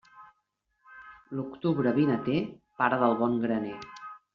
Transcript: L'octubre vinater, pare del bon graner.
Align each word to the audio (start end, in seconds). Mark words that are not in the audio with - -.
L'octubre 1.39 1.95
vinater, 2.01 2.41
pare 2.83 3.03
del 3.07 3.19
bon 3.25 3.41
graner. 3.49 3.81